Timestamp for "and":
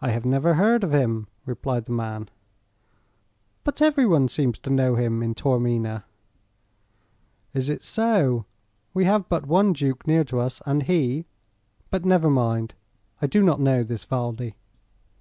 10.66-10.84